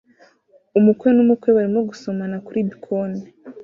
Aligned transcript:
Umukwe 0.77 1.09
n'umukwe 1.15 1.49
barimo 1.57 1.79
gusomana 1.89 2.37
kuri 2.45 2.59
bkoni 2.69 3.21